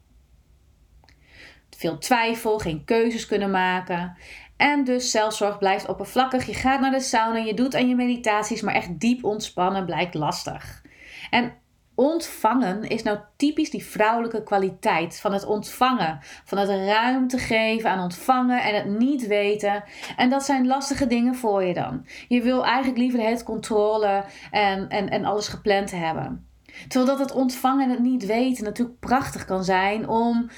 veel 1.78 1.98
twijfel, 1.98 2.58
geen 2.60 2.86
keuzes 2.86 3.26
kunnen 3.26 3.52
maken. 3.52 4.18
En 4.58 4.84
dus 4.84 5.12
zelfzorg 5.12 5.58
blijft 5.58 5.88
oppervlakkig. 5.88 6.46
Je 6.46 6.54
gaat 6.54 6.80
naar 6.80 6.92
de 6.92 7.00
sauna, 7.00 7.38
je 7.38 7.54
doet 7.54 7.76
aan 7.76 7.88
je 7.88 7.96
meditaties, 7.96 8.62
maar 8.62 8.74
echt 8.74 9.00
diep 9.00 9.24
ontspannen 9.24 9.86
blijkt 9.86 10.14
lastig. 10.14 10.82
En 11.30 11.54
ontvangen 11.96 12.84
is 12.84 13.04
nou 13.04 13.18
typisch 13.38 13.70
die 13.70 13.86
vrouwelijke 13.86 14.44
kwaliteit 14.44 15.20
van 15.20 15.34
het 15.34 15.46
ontvangen, 15.46 16.20
van 16.44 16.58
het 16.58 16.70
ruimte 16.70 17.38
geven 17.38 17.90
aan 17.90 18.04
ontvangen 18.04 18.64
en 18.64 18.76
het 18.76 19.00
niet 19.00 19.28
weten. 19.28 19.84
En 20.18 20.30
dat 20.30 20.44
zijn 20.44 20.68
lastige 20.68 21.08
dingen 21.08 21.36
voor 21.36 21.64
je 21.64 21.74
dan. 21.74 22.06
Je 22.28 22.42
wil 22.42 22.66
eigenlijk 22.66 22.98
liever 22.98 23.20
het 23.30 23.44
controle 23.44 24.24
en, 24.52 24.90
en, 24.90 25.10
en 25.10 25.26
alles 25.26 25.48
gepland 25.48 25.92
hebben. 25.92 26.48
Terwijl 26.88 27.18
dat 27.18 27.20
het 27.20 27.38
ontvangen 27.38 27.84
en 27.84 27.90
het 27.90 28.00
niet 28.00 28.26
weten 28.26 28.64
natuurlijk 28.64 29.00
prachtig 29.00 29.46
kan 29.46 29.64
zijn 29.64 30.08
om 30.08 30.50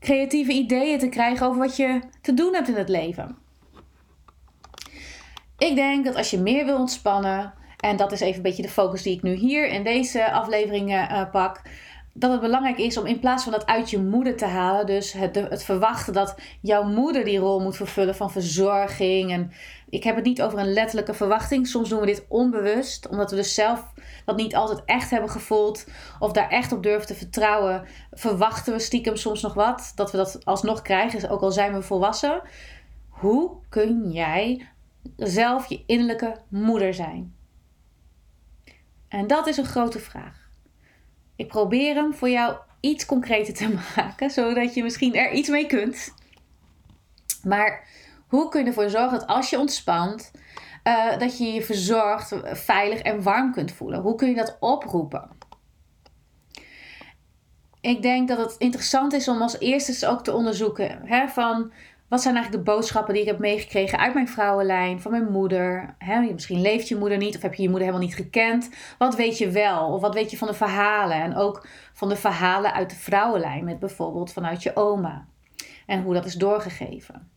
creatieve 0.00 0.52
ideeën 0.52 0.98
te 0.98 1.08
krijgen 1.08 1.46
over 1.46 1.60
wat 1.60 1.76
je 1.76 2.00
te 2.20 2.34
doen 2.34 2.54
hebt 2.54 2.68
in 2.68 2.74
het 2.74 2.88
leven. 2.88 3.36
Ik 5.58 5.74
denk 5.74 6.04
dat 6.04 6.16
als 6.16 6.30
je 6.30 6.38
meer 6.38 6.64
wil 6.64 6.78
ontspannen, 6.78 7.54
en 7.80 7.96
dat 7.96 8.12
is 8.12 8.20
even 8.20 8.36
een 8.36 8.42
beetje 8.42 8.62
de 8.62 8.68
focus 8.68 9.02
die 9.02 9.16
ik 9.16 9.22
nu 9.22 9.34
hier 9.34 9.68
in 9.68 9.84
deze 9.84 10.30
afleveringen 10.30 11.10
uh, 11.10 11.30
pak, 11.30 11.62
dat 12.18 12.30
het 12.30 12.40
belangrijk 12.40 12.78
is 12.78 12.96
om 12.96 13.06
in 13.06 13.18
plaats 13.18 13.42
van 13.42 13.52
dat 13.52 13.66
uit 13.66 13.90
je 13.90 13.98
moeder 13.98 14.36
te 14.36 14.44
halen, 14.44 14.86
dus 14.86 15.12
het, 15.12 15.34
het 15.34 15.62
verwachten 15.62 16.12
dat 16.12 16.34
jouw 16.60 16.82
moeder 16.82 17.24
die 17.24 17.38
rol 17.38 17.60
moet 17.60 17.76
vervullen 17.76 18.14
van 18.14 18.30
verzorging. 18.30 19.32
En 19.32 19.52
ik 19.88 20.04
heb 20.04 20.16
het 20.16 20.24
niet 20.24 20.42
over 20.42 20.58
een 20.58 20.72
letterlijke 20.72 21.14
verwachting. 21.14 21.66
Soms 21.66 21.88
doen 21.88 22.00
we 22.00 22.06
dit 22.06 22.24
onbewust, 22.28 23.08
omdat 23.08 23.30
we 23.30 23.36
dus 23.36 23.54
zelf 23.54 23.92
dat 24.24 24.36
niet 24.36 24.54
altijd 24.54 24.82
echt 24.84 25.10
hebben 25.10 25.30
gevoeld 25.30 25.86
of 26.18 26.32
daar 26.32 26.48
echt 26.48 26.72
op 26.72 26.82
durven 26.82 27.06
te 27.06 27.14
vertrouwen. 27.14 27.84
Verwachten 28.10 28.72
we 28.72 28.78
stiekem 28.78 29.16
soms 29.16 29.42
nog 29.42 29.54
wat, 29.54 29.92
dat 29.94 30.10
we 30.10 30.16
dat 30.16 30.44
alsnog 30.44 30.82
krijgen, 30.82 31.30
ook 31.30 31.42
al 31.42 31.52
zijn 31.52 31.72
we 31.72 31.82
volwassen. 31.82 32.42
Hoe 33.08 33.50
kun 33.68 34.10
jij 34.10 34.68
zelf 35.16 35.66
je 35.66 35.82
innerlijke 35.86 36.36
moeder 36.48 36.94
zijn? 36.94 37.34
En 39.08 39.26
dat 39.26 39.46
is 39.46 39.56
een 39.56 39.64
grote 39.64 39.98
vraag. 39.98 40.47
Ik 41.38 41.48
probeer 41.48 41.94
hem 41.94 42.14
voor 42.14 42.28
jou 42.28 42.56
iets 42.80 43.06
concreter 43.06 43.54
te 43.54 43.74
maken, 43.96 44.30
zodat 44.30 44.74
je 44.74 44.82
misschien 44.82 45.14
er 45.14 45.32
iets 45.32 45.48
mee 45.48 45.66
kunt. 45.66 46.14
Maar 47.42 47.86
hoe 48.28 48.48
kun 48.48 48.60
je 48.60 48.66
ervoor 48.66 48.90
zorgen 48.90 49.18
dat 49.18 49.28
als 49.28 49.50
je 49.50 49.58
ontspant, 49.58 50.30
uh, 50.84 51.18
dat 51.18 51.38
je 51.38 51.44
je 51.44 51.62
verzorgd, 51.62 52.34
veilig 52.44 53.00
en 53.00 53.22
warm 53.22 53.52
kunt 53.52 53.72
voelen? 53.72 54.00
Hoe 54.00 54.14
kun 54.14 54.28
je 54.28 54.34
dat 54.34 54.56
oproepen? 54.60 55.30
Ik 57.80 58.02
denk 58.02 58.28
dat 58.28 58.38
het 58.38 58.54
interessant 58.58 59.12
is 59.12 59.28
om 59.28 59.42
als 59.42 59.58
eerste 59.58 60.06
ook 60.06 60.24
te 60.24 60.32
onderzoeken 60.32 61.00
hè, 61.04 61.28
van 61.28 61.72
wat 62.08 62.22
zijn 62.22 62.34
eigenlijk 62.34 62.64
de 62.64 62.72
boodschappen 62.72 63.14
die 63.14 63.22
ik 63.22 63.28
heb 63.28 63.38
meegekregen 63.38 63.98
uit 63.98 64.14
mijn 64.14 64.28
vrouwenlijn, 64.28 65.00
van 65.00 65.10
mijn 65.10 65.30
moeder? 65.30 65.96
misschien 66.32 66.60
leeft 66.60 66.88
je 66.88 66.96
moeder 66.96 67.18
niet 67.18 67.36
of 67.36 67.42
heb 67.42 67.54
je 67.54 67.62
je 67.62 67.68
moeder 67.68 67.86
helemaal 67.86 68.06
niet 68.06 68.16
gekend. 68.16 68.70
Wat 68.98 69.16
weet 69.16 69.38
je 69.38 69.50
wel? 69.50 69.92
Of 69.92 70.00
wat 70.00 70.14
weet 70.14 70.30
je 70.30 70.36
van 70.36 70.48
de 70.48 70.54
verhalen? 70.54 71.22
En 71.22 71.36
ook 71.36 71.66
van 71.92 72.08
de 72.08 72.16
verhalen 72.16 72.72
uit 72.72 72.90
de 72.90 72.96
vrouwenlijn, 72.96 73.64
met 73.64 73.78
bijvoorbeeld 73.78 74.32
vanuit 74.32 74.62
je 74.62 74.76
oma. 74.76 75.26
En 75.86 76.02
hoe 76.02 76.14
dat 76.14 76.24
is 76.24 76.34
doorgegeven. 76.34 77.30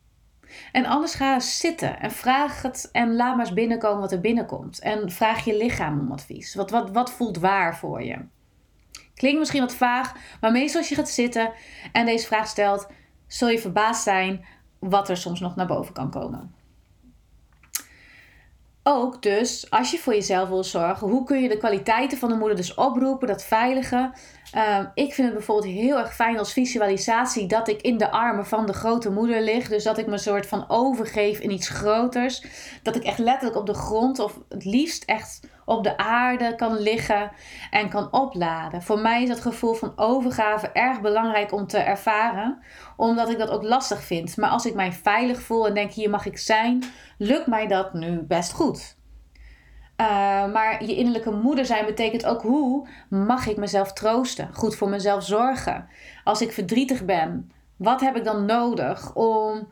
En 0.71 0.85
anders 0.85 1.13
ga 1.13 1.39
zitten 1.39 1.99
en 1.99 2.11
vraag 2.11 2.61
het 2.61 2.89
en 2.91 3.15
laat 3.15 3.35
maar 3.35 3.45
eens 3.45 3.55
binnenkomen 3.55 3.99
wat 3.99 4.11
er 4.11 4.21
binnenkomt. 4.21 4.79
En 4.79 5.11
vraag 5.11 5.45
je 5.45 5.57
lichaam 5.57 5.99
om 5.99 6.11
advies. 6.11 6.55
Wat, 6.55 6.69
wat, 6.69 6.91
wat 6.91 7.11
voelt 7.11 7.37
waar 7.37 7.77
voor 7.77 8.03
je? 8.03 8.17
Klinkt 9.15 9.39
misschien 9.39 9.61
wat 9.61 9.75
vaag, 9.75 10.15
maar 10.41 10.51
meestal 10.51 10.79
als 10.79 10.89
je 10.89 10.95
gaat 10.95 11.09
zitten 11.09 11.53
en 11.91 12.05
deze 12.05 12.27
vraag 12.27 12.47
stelt, 12.47 12.87
zul 13.27 13.49
je 13.49 13.59
verbaasd 13.59 14.03
zijn 14.03 14.45
wat 14.81 15.09
er 15.09 15.17
soms 15.17 15.39
nog 15.39 15.55
naar 15.55 15.67
boven 15.67 15.93
kan 15.93 16.09
komen. 16.09 16.55
Ook 18.83 19.21
dus, 19.21 19.69
als 19.69 19.91
je 19.91 19.97
voor 19.97 20.13
jezelf 20.13 20.49
wil 20.49 20.63
zorgen, 20.63 21.07
hoe 21.07 21.23
kun 21.23 21.41
je 21.41 21.49
de 21.49 21.57
kwaliteiten 21.57 22.17
van 22.17 22.29
de 22.29 22.35
moeder 22.35 22.57
dus 22.57 22.73
oproepen, 22.73 23.27
dat 23.27 23.43
veilige. 23.43 24.11
Ehm, 24.51 24.85
ik 24.93 25.13
vind 25.13 25.27
het 25.27 25.37
bijvoorbeeld 25.37 25.73
heel 25.73 25.97
erg 25.97 26.15
fijn 26.15 26.37
als 26.37 26.53
visualisatie 26.53 27.47
dat 27.47 27.67
ik 27.67 27.81
in 27.81 27.97
de 27.97 28.11
armen 28.11 28.45
van 28.45 28.65
de 28.65 28.73
grote 28.73 29.11
moeder 29.11 29.41
lig. 29.41 29.67
Dus 29.67 29.83
dat 29.83 29.97
ik 29.97 30.05
me 30.05 30.11
een 30.11 30.19
soort 30.19 30.45
van 30.45 30.65
overgeef 30.67 31.39
in 31.39 31.51
iets 31.51 31.69
groters. 31.69 32.43
Dat 32.83 32.95
ik 32.95 33.03
echt 33.03 33.19
letterlijk 33.19 33.59
op 33.59 33.65
de 33.65 33.73
grond 33.73 34.19
of 34.19 34.39
het 34.49 34.65
liefst 34.65 35.03
echt 35.03 35.39
op 35.65 35.83
de 35.83 35.97
aarde 35.97 36.55
kan 36.55 36.79
liggen 36.79 37.31
en 37.71 37.89
kan 37.89 38.07
opladen. 38.11 38.81
Voor 38.81 38.99
mij 38.99 39.21
is 39.21 39.29
dat 39.29 39.41
gevoel 39.41 39.73
van 39.73 39.93
overgave 39.95 40.67
erg 40.71 41.01
belangrijk 41.01 41.53
om 41.53 41.67
te 41.67 41.77
ervaren, 41.77 42.59
omdat 42.97 43.29
ik 43.29 43.37
dat 43.37 43.49
ook 43.49 43.63
lastig 43.63 44.03
vind. 44.03 44.37
Maar 44.37 44.49
als 44.49 44.65
ik 44.65 44.73
mij 44.73 44.91
veilig 44.91 45.41
voel 45.41 45.67
en 45.67 45.73
denk 45.73 45.91
hier 45.91 46.09
mag 46.09 46.25
ik 46.25 46.37
zijn, 46.37 46.83
lukt 47.17 47.47
mij 47.47 47.67
dat 47.67 47.93
nu 47.93 48.21
best 48.21 48.53
goed. 48.53 48.99
Uh, 50.01 50.07
maar 50.51 50.83
je 50.83 50.95
innerlijke 50.95 51.31
moeder 51.31 51.65
zijn 51.65 51.85
betekent 51.85 52.25
ook 52.25 52.41
hoe 52.41 52.87
mag 53.09 53.47
ik 53.47 53.57
mezelf 53.57 53.93
troosten, 53.93 54.49
goed 54.53 54.75
voor 54.75 54.89
mezelf 54.89 55.23
zorgen. 55.23 55.87
Als 56.23 56.41
ik 56.41 56.51
verdrietig 56.51 57.05
ben, 57.05 57.51
wat 57.75 58.01
heb 58.01 58.15
ik 58.15 58.23
dan 58.23 58.45
nodig 58.45 59.15
om 59.15 59.67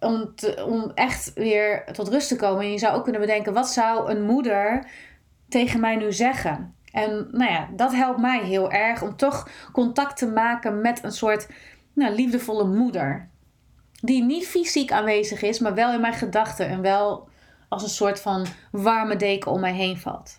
om, 0.00 0.34
om 0.66 0.90
echt 0.94 1.32
weer 1.34 1.84
tot 1.92 2.08
rust 2.08 2.28
te 2.28 2.36
komen. 2.36 2.64
En 2.64 2.72
je 2.72 2.78
zou 2.78 2.96
ook 2.96 3.02
kunnen 3.02 3.20
bedenken, 3.20 3.52
wat 3.52 3.68
zou 3.68 4.10
een 4.10 4.22
moeder 4.22 4.90
tegen 5.48 5.80
mij 5.80 5.96
nu 5.96 6.12
zeggen? 6.12 6.74
En 6.92 7.28
nou 7.30 7.50
ja, 7.52 7.68
dat 7.76 7.94
helpt 7.94 8.20
mij 8.20 8.40
heel 8.44 8.70
erg 8.70 9.02
om 9.02 9.16
toch 9.16 9.48
contact 9.72 10.16
te 10.16 10.26
maken 10.26 10.80
met 10.80 11.04
een 11.04 11.12
soort 11.12 11.48
nou, 11.92 12.14
liefdevolle 12.14 12.64
moeder. 12.64 13.28
Die 14.00 14.24
niet 14.24 14.46
fysiek 14.46 14.92
aanwezig 14.92 15.42
is, 15.42 15.58
maar 15.58 15.74
wel 15.74 15.92
in 15.92 16.00
mijn 16.00 16.12
gedachten 16.12 16.68
en 16.68 16.80
wel 16.80 17.28
als 17.68 17.82
een 17.82 17.88
soort 17.88 18.20
van 18.20 18.46
warme 18.70 19.16
deken 19.16 19.50
om 19.50 19.60
mij 19.60 19.74
heen 19.74 19.98
valt. 19.98 20.38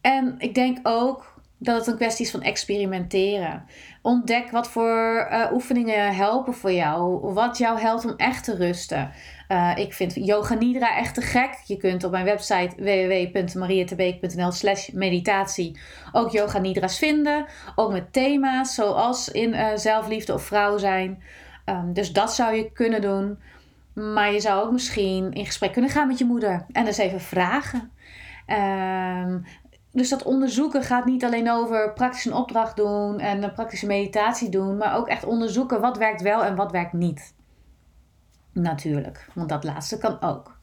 En 0.00 0.34
ik 0.38 0.54
denk 0.54 0.78
ook 0.82 1.29
dat 1.62 1.76
het 1.76 1.86
een 1.86 1.96
kwestie 1.96 2.24
is 2.24 2.30
van 2.30 2.42
experimenteren. 2.42 3.64
Ontdek 4.02 4.50
wat 4.50 4.68
voor 4.68 5.28
uh, 5.30 5.52
oefeningen 5.52 6.14
helpen 6.14 6.54
voor 6.54 6.72
jou. 6.72 7.32
Wat 7.32 7.58
jou 7.58 7.80
helpt 7.80 8.04
om 8.04 8.14
echt 8.16 8.44
te 8.44 8.56
rusten. 8.56 9.10
Uh, 9.48 9.72
ik 9.74 9.92
vind 9.92 10.14
Yoga 10.14 10.54
Nidra 10.54 10.96
echt 10.96 11.14
te 11.14 11.20
gek. 11.20 11.50
Je 11.66 11.76
kunt 11.76 12.04
op 12.04 12.10
mijn 12.10 12.24
website 12.24 12.74
www.mariatebeek.nl 12.76 14.52
slash 14.52 14.88
meditatie 14.88 15.80
ook 16.12 16.30
Yoga 16.30 16.58
Nidra's 16.58 16.98
vinden. 16.98 17.46
Ook 17.74 17.92
met 17.92 18.12
thema's 18.12 18.74
zoals 18.74 19.28
in 19.28 19.54
uh, 19.54 19.66
zelfliefde 19.74 20.34
of 20.34 20.42
vrouw 20.42 20.78
zijn. 20.78 21.22
Um, 21.64 21.92
dus 21.92 22.12
dat 22.12 22.34
zou 22.34 22.54
je 22.54 22.72
kunnen 22.72 23.00
doen. 23.00 23.38
Maar 23.94 24.32
je 24.32 24.40
zou 24.40 24.64
ook 24.64 24.72
misschien 24.72 25.32
in 25.32 25.46
gesprek 25.46 25.72
kunnen 25.72 25.90
gaan 25.90 26.06
met 26.06 26.18
je 26.18 26.24
moeder. 26.24 26.66
En 26.72 26.86
eens 26.86 26.98
even 26.98 27.20
vragen. 27.20 27.90
Um, 28.46 29.44
dus 29.92 30.08
dat 30.08 30.22
onderzoeken 30.22 30.82
gaat 30.82 31.04
niet 31.04 31.24
alleen 31.24 31.50
over 31.50 31.92
praktisch 31.92 32.24
een 32.24 32.34
opdracht 32.34 32.76
doen 32.76 33.18
en 33.18 33.42
een 33.42 33.52
praktische 33.52 33.86
meditatie 33.86 34.48
doen, 34.48 34.76
maar 34.76 34.96
ook 34.96 35.08
echt 35.08 35.24
onderzoeken 35.24 35.80
wat 35.80 35.98
werkt 35.98 36.22
wel 36.22 36.44
en 36.44 36.56
wat 36.56 36.72
werkt 36.72 36.92
niet. 36.92 37.34
Natuurlijk, 38.52 39.28
want 39.34 39.48
dat 39.48 39.64
laatste 39.64 39.98
kan 39.98 40.20
ook. 40.20 40.58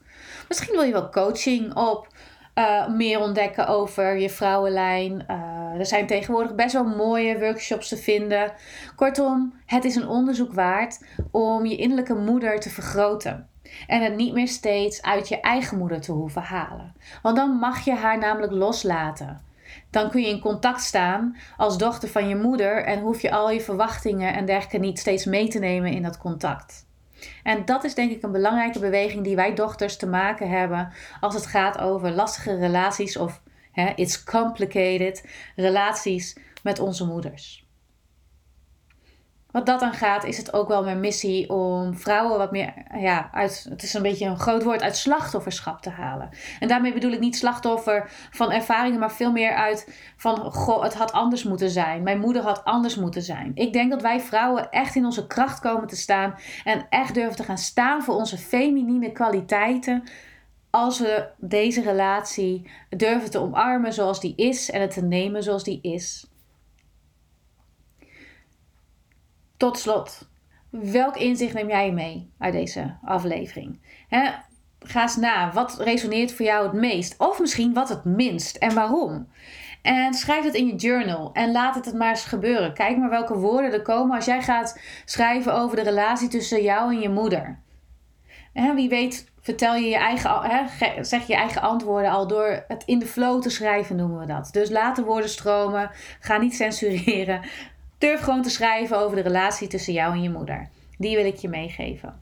Misschien 0.48 0.76
wil 0.76 0.84
je 0.84 0.92
wel 0.92 1.10
coaching 1.10 1.76
op, 1.76 2.08
uh, 2.56 2.88
meer 2.88 3.20
ontdekken 3.20 3.68
over 3.68 4.18
je 4.18 4.30
vrouwenlijn. 4.30 5.26
Uh, 5.28 5.80
er 5.80 5.86
zijn 5.86 6.08
tegenwoordig 6.08 6.56
best 6.56 6.74
wel 6.74 6.84
mooie 6.84 7.40
workshops 7.40 7.88
te 7.88 7.98
vinden. 7.98 8.54
Kortom, 8.96 9.54
het 9.66 9.86
is 9.86 9.96
een 9.96 10.08
onderzoek 10.08 10.54
waard 10.54 11.06
om 11.32 11.66
je 11.66 11.76
innerlijke 11.76 12.16
moeder 12.16 12.60
te 12.60 12.70
vergroten. 12.70 13.50
En 13.88 14.04
het 14.04 14.16
niet 14.16 14.34
meer 14.34 14.48
steeds 14.48 15.02
uit 15.02 15.28
je 15.28 15.40
eigen 15.40 15.78
moeder 15.78 16.02
te 16.02 16.12
hoeven 16.12 16.42
halen. 16.42 16.94
Want 17.22 17.36
dan 17.36 17.50
mag 17.50 17.86
je 17.86 17.94
haar 17.94 18.18
namelijk 18.18 18.52
loslaten. 18.52 19.42
Dan 19.90 20.10
kun 20.10 20.22
je 20.22 20.28
in 20.28 20.40
contact 20.40 20.82
staan 20.82 21.38
als 21.58 21.78
dochter 21.78 22.10
van 22.10 22.28
je 22.28 22.36
moeder 22.36 22.84
en 22.84 23.00
hoef 23.00 23.22
je 23.22 23.32
al 23.32 23.52
je 23.52 23.62
verwachtingen 23.62 24.34
en 24.34 24.46
dergelijke 24.46 24.78
niet 24.78 25.00
steeds 25.00 25.26
mee 25.26 25.48
te 25.48 25.60
nemen 25.60 25.92
in 25.92 26.04
dat 26.04 26.18
contact. 26.18 26.86
En 27.44 27.66
dat 27.66 27.84
is 27.84 27.94
denk 27.94 28.12
ik 28.12 28.24
een 28.24 28.32
belangrijke 28.32 28.80
beweging 28.80 29.24
die 29.24 29.36
wij 29.36 29.56
dochters 29.56 29.98
te 29.98 30.08
maken 30.08 30.50
hebben 30.50 30.94
als 31.20 31.34
het 31.34 31.46
gaat 31.46 31.78
over 31.78 32.12
lastige 32.12 32.56
relaties 32.56 33.18
of 33.18 33.42
hè, 33.72 33.92
it's 33.96 34.24
complicated 34.24 35.26
relaties 35.56 36.38
met 36.64 36.80
onze 36.80 37.06
moeders 37.06 37.67
wat 39.52 39.66
dat 39.66 39.80
dan 39.80 39.94
gaat, 39.94 40.24
is 40.24 40.38
het 40.38 40.54
ook 40.54 40.68
wel 40.68 40.84
mijn 40.84 41.00
missie 41.00 41.50
om 41.50 41.98
vrouwen 41.98 42.38
wat 42.38 42.52
meer, 42.52 42.74
ja, 42.94 43.30
uit, 43.34 43.66
het 43.70 43.84
is 43.84 43.94
een 43.94 44.02
beetje 44.02 44.26
een 44.26 44.40
groot 44.40 44.64
woord, 44.64 44.82
uit 44.82 44.98
slachtofferschap 44.98 45.82
te 45.82 45.90
halen. 45.90 46.30
En 46.60 46.68
daarmee 46.68 46.94
bedoel 46.94 47.12
ik 47.12 47.20
niet 47.20 47.36
slachtoffer 47.36 48.12
van 48.32 48.52
ervaringen, 48.52 49.00
maar 49.00 49.12
veel 49.12 49.32
meer 49.32 49.54
uit 49.54 50.12
van, 50.18 50.38
goh, 50.52 50.84
het 50.84 50.94
had 50.94 51.12
anders 51.12 51.44
moeten 51.44 51.70
zijn. 51.70 52.04
Mijn 52.04 52.20
moeder 52.20 52.42
had 52.42 52.64
anders 52.64 52.96
moeten 52.96 53.22
zijn. 53.22 53.52
Ik 53.54 53.74
denk 53.74 53.92
dat 53.92 54.02
wij 54.02 54.20
vrouwen 54.20 54.72
echt 54.72 54.96
in 54.96 55.06
onze 55.06 55.28
kracht 55.28 55.60
komen 55.60 55.88
te 55.88 55.96
staan 55.96 56.36
en 56.64 56.86
echt 56.90 57.14
durven 57.14 57.36
te 57.36 57.44
gaan 57.44 57.58
staan 57.58 58.04
voor 58.04 58.16
onze 58.16 58.38
feminine 58.38 59.12
kwaliteiten. 59.12 60.04
Als 60.70 61.00
we 61.00 61.28
deze 61.38 61.82
relatie 61.82 62.70
durven 62.90 63.32
te 63.32 63.40
omarmen 63.40 63.94
zoals 63.94 64.20
die 64.20 64.34
is 64.36 64.72
en 64.72 64.82
het 64.82 64.92
te 64.92 65.04
nemen 65.04 65.44
zoals 65.44 65.64
die 65.64 65.80
is. 65.82 66.28
Tot 69.58 69.80
slot, 69.80 70.28
welk 70.70 71.16
inzicht 71.16 71.54
neem 71.54 71.68
jij 71.68 71.92
mee 71.92 72.32
uit 72.40 72.54
deze 72.54 72.98
aflevering? 73.04 73.80
ga 74.80 75.02
eens 75.02 75.16
na, 75.16 75.52
wat 75.54 75.80
resoneert 75.80 76.32
voor 76.32 76.46
jou 76.46 76.64
het 76.64 76.74
meest? 76.74 77.16
Of 77.18 77.40
misschien 77.40 77.74
wat 77.74 77.90
het 77.90 78.06
minst 78.06 78.56
en 78.56 78.74
waarom? 78.74 79.28
En 79.82 80.14
schrijf 80.14 80.44
het 80.44 80.54
in 80.54 80.68
je 80.68 80.76
journal 80.76 81.30
en 81.34 81.52
laat 81.52 81.76
het 81.76 81.86
het 81.86 81.96
maar 81.96 82.10
eens 82.10 82.26
gebeuren. 82.26 82.74
Kijk 82.74 82.98
maar 82.98 83.10
welke 83.10 83.38
woorden 83.38 83.74
er 83.74 83.82
komen 83.82 84.16
als 84.16 84.26
jij 84.26 84.42
gaat 84.42 84.80
schrijven 85.06 85.54
over 85.54 85.76
de 85.76 85.84
relatie 85.84 86.28
tussen 86.28 86.62
jou 86.62 86.94
en 86.94 87.00
je 87.00 87.10
moeder. 87.10 87.60
Wie 88.76 88.90
weet 88.90 89.32
vertel 89.40 89.76
je 89.76 89.90
je 89.90 89.98
eigen, 89.98 90.42
hè, 90.42 91.04
zeg 91.04 91.28
je 91.28 91.36
eigen 91.36 91.62
antwoorden 91.62 92.12
al 92.12 92.28
door 92.28 92.64
het 92.68 92.84
in 92.86 93.00
de 93.00 93.06
flow 93.06 93.42
te 93.42 93.50
schrijven, 93.50 93.96
noemen 93.96 94.20
we 94.20 94.26
dat. 94.26 94.50
Dus 94.52 94.70
laat 94.70 94.96
de 94.96 95.04
woorden 95.04 95.30
stromen. 95.30 95.92
Ga 96.20 96.38
niet 96.38 96.56
censureren. 96.56 97.42
Durf 97.98 98.22
gewoon 98.22 98.42
te 98.42 98.50
schrijven 98.50 98.98
over 98.98 99.16
de 99.16 99.22
relatie 99.22 99.68
tussen 99.68 99.94
jou 99.94 100.14
en 100.14 100.22
je 100.22 100.30
moeder. 100.30 100.70
Die 100.98 101.16
wil 101.16 101.26
ik 101.26 101.36
je 101.36 101.50
meegeven. 101.50 102.20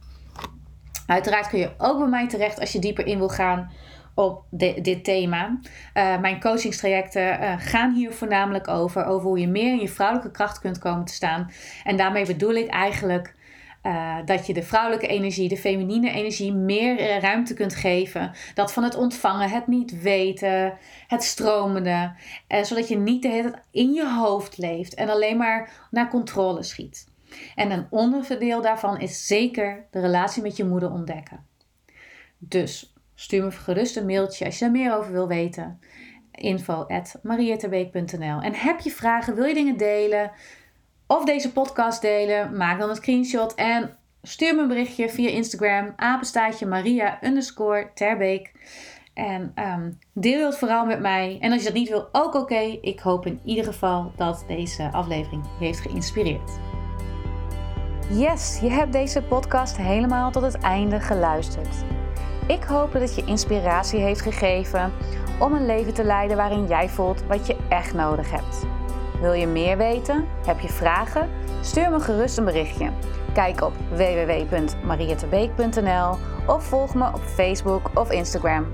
Uiteraard 1.07 1.47
kun 1.47 1.59
je 1.59 1.71
ook 1.77 1.99
bij 1.99 2.07
mij 2.07 2.27
terecht 2.27 2.59
als 2.59 2.71
je 2.71 2.79
dieper 2.79 3.05
in 3.05 3.17
wil 3.17 3.29
gaan 3.29 3.71
op 4.13 4.43
dit 4.81 5.03
thema. 5.03 5.59
Uh, 5.93 6.19
mijn 6.19 6.39
coachingstrajecten 6.39 7.41
uh, 7.41 7.53
gaan 7.57 7.93
hier 7.93 8.13
voornamelijk 8.13 8.67
over. 8.67 9.05
Over 9.05 9.27
hoe 9.27 9.39
je 9.39 9.47
meer 9.47 9.71
in 9.71 9.79
je 9.79 9.89
vrouwelijke 9.89 10.31
kracht 10.31 10.59
kunt 10.59 10.79
komen 10.79 11.05
te 11.05 11.13
staan. 11.13 11.51
En 11.83 11.97
daarmee 11.97 12.25
bedoel 12.25 12.53
ik 12.53 12.69
eigenlijk 12.69 13.35
uh, 13.85 14.17
dat 14.25 14.47
je 14.47 14.53
de 14.53 14.63
vrouwelijke 14.63 15.07
energie, 15.07 15.49
de 15.49 15.57
feminine 15.57 16.11
energie, 16.11 16.53
meer 16.53 17.19
ruimte 17.19 17.53
kunt 17.53 17.75
geven. 17.75 18.31
Dat 18.53 18.73
van 18.73 18.83
het 18.83 18.95
ontvangen, 18.95 19.49
het 19.49 19.67
niet 19.67 20.01
weten, 20.01 20.77
het 21.07 21.23
stromende. 21.23 22.15
zodat 22.61 22.87
je 22.87 22.97
niet 22.97 23.21
de 23.21 23.27
hele 23.27 23.51
tijd 23.51 23.63
in 23.71 23.93
je 23.93 24.09
hoofd 24.09 24.57
leeft 24.57 24.93
en 24.93 25.09
alleen 25.09 25.37
maar 25.37 25.87
naar 25.91 26.09
controle 26.09 26.63
schiet. 26.63 27.13
En 27.55 27.71
een 27.71 27.87
onderdeel 27.89 28.61
daarvan 28.61 28.99
is 28.99 29.27
zeker 29.27 29.85
de 29.91 29.99
relatie 29.99 30.41
met 30.41 30.57
je 30.57 30.65
moeder 30.65 30.91
ontdekken. 30.91 31.45
Dus 32.37 32.93
stuur 33.15 33.43
me 33.43 33.51
gerust 33.51 33.97
een 33.97 34.05
mailtje 34.05 34.45
als 34.45 34.59
je 34.59 34.65
er 34.65 34.71
meer 34.71 34.95
over 34.95 35.11
wil 35.11 35.27
weten. 35.27 35.79
info 36.31 36.85
En 38.41 38.53
heb 38.53 38.79
je 38.79 38.91
vragen, 38.91 39.35
wil 39.35 39.45
je 39.45 39.53
dingen 39.53 39.77
delen 39.77 40.31
of 41.07 41.25
deze 41.25 41.51
podcast 41.51 42.01
delen? 42.01 42.57
Maak 42.57 42.79
dan 42.79 42.89
een 42.89 42.95
screenshot 42.95 43.53
en 43.53 43.97
stuur 44.21 44.55
me 44.55 44.61
een 44.61 44.67
berichtje 44.67 45.09
via 45.09 45.29
Instagram 45.29 45.93
apenstaatje 45.95 46.65
Maria 46.65 47.17
underscore 47.23 47.89
Terbeek. 47.93 48.51
En 49.13 49.53
um, 49.55 49.99
deel 50.13 50.45
het 50.45 50.57
vooral 50.57 50.85
met 50.85 50.99
mij. 50.99 51.37
En 51.41 51.51
als 51.51 51.59
je 51.59 51.67
dat 51.67 51.77
niet 51.77 51.89
wil, 51.89 52.07
ook 52.11 52.33
oké. 52.33 52.77
Ik 52.81 52.99
hoop 52.99 53.25
in 53.25 53.39
ieder 53.43 53.63
geval 53.63 54.11
dat 54.15 54.43
deze 54.47 54.89
aflevering 54.91 55.43
je 55.59 55.65
heeft 55.65 55.79
geïnspireerd. 55.79 56.51
Yes, 58.09 58.59
je 58.61 58.69
hebt 58.69 58.91
deze 58.91 59.21
podcast 59.21 59.77
helemaal 59.77 60.31
tot 60.31 60.43
het 60.43 60.57
einde 60.57 60.99
geluisterd. 60.99 61.75
Ik 62.47 62.63
hoop 62.63 62.91
dat 62.91 63.01
het 63.01 63.15
je 63.15 63.25
inspiratie 63.25 63.99
heeft 63.99 64.21
gegeven 64.21 64.91
om 65.39 65.53
een 65.53 65.65
leven 65.65 65.93
te 65.93 66.03
leiden 66.03 66.37
waarin 66.37 66.67
jij 66.67 66.89
voelt 66.89 67.23
wat 67.23 67.47
je 67.47 67.55
echt 67.69 67.93
nodig 67.93 68.31
hebt. 68.31 68.74
Wil 69.21 69.33
je 69.33 69.47
meer 69.47 69.77
weten? 69.77 70.25
Heb 70.45 70.59
je 70.59 70.69
vragen? 70.69 71.29
Stuur 71.61 71.91
me 71.91 71.99
gerust 71.99 72.37
een 72.37 72.45
berichtje. 72.45 72.91
Kijk 73.33 73.61
op 73.61 73.73
www.mariettebeek.nl 73.89 76.17
of 76.47 76.63
volg 76.63 76.95
me 76.95 77.07
op 77.07 77.21
Facebook 77.21 77.91
of 77.93 78.11
Instagram 78.11 78.65